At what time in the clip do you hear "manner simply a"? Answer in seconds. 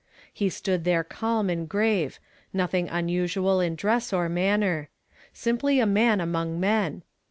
4.29-5.85